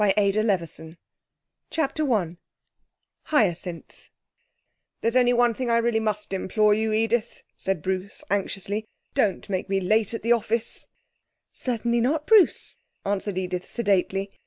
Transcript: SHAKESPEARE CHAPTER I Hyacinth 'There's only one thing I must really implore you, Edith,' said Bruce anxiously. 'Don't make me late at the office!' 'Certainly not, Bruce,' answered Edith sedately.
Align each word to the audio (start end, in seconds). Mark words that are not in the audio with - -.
SHAKESPEARE 0.03 0.97
CHAPTER 1.69 2.11
I 2.11 2.37
Hyacinth 3.25 4.09
'There's 5.01 5.15
only 5.15 5.31
one 5.33 5.53
thing 5.53 5.69
I 5.69 5.79
must 5.79 6.31
really 6.33 6.41
implore 6.43 6.73
you, 6.73 6.91
Edith,' 6.91 7.43
said 7.55 7.83
Bruce 7.83 8.23
anxiously. 8.31 8.87
'Don't 9.13 9.47
make 9.47 9.69
me 9.69 9.79
late 9.79 10.15
at 10.15 10.23
the 10.23 10.31
office!' 10.33 10.87
'Certainly 11.51 12.01
not, 12.01 12.25
Bruce,' 12.25 12.79
answered 13.05 13.37
Edith 13.37 13.69
sedately. 13.69 14.31